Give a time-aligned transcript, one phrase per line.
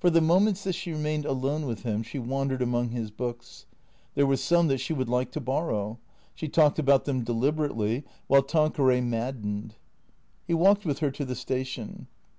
[0.00, 3.64] For the moments that she remained alone with him she wan dered among his books.
[4.14, 5.98] There were some that she would like to borrow.
[6.34, 9.76] She talked about them deliberately while Tanque ray maddened.
[10.46, 12.06] He walked with her to the station.